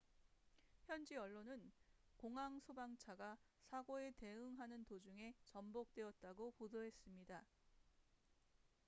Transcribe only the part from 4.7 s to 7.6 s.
도중에 전복되었다고 보도했습니다